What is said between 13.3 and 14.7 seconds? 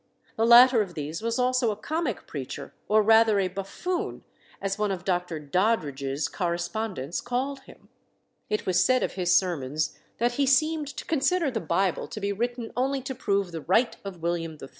the right of William III.